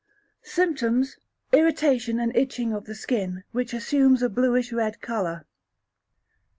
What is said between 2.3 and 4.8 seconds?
itching of the skin, which assumes a bluish